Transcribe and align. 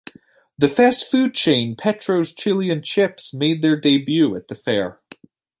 The 0.57 0.67
fast 0.67 1.11
food 1.11 1.35
chain, 1.35 1.75
Petro's 1.75 2.33
Chili 2.33 2.71
and 2.71 2.83
Chips 2.83 3.35
made 3.35 3.61
their 3.61 3.79
debut 3.79 4.35
at 4.35 4.47
the 4.47 4.55
fair. 4.55 4.99